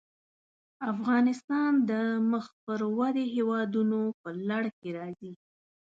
افغانستان 0.93 1.71
د 1.89 1.91
مخ 2.31 2.45
پر 2.63 2.79
ودې 2.97 3.25
هېوادونو 3.35 3.99
په 4.21 4.29
لړ 4.49 4.63
کې 4.79 4.89
راځي. 4.97 5.31